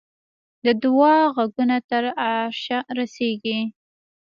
د 0.63 0.65
دعا 0.83 1.17
ږغونه 1.35 1.77
تر 1.89 2.03
عرشه 2.25 2.79
رسېږي. 2.97 3.59